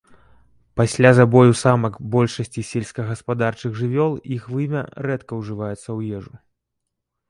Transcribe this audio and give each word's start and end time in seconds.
Пасля 0.79 1.11
забою 1.19 1.51
самак 1.63 1.99
большасці 2.17 2.65
сельскагаспадарчых 2.71 3.71
жывёл 3.85 4.11
іх 4.41 4.51
вымя 4.57 4.81
рэдка 5.11 5.33
ўжываецца 5.45 5.83
ў 5.97 6.21
ежу. 6.21 6.35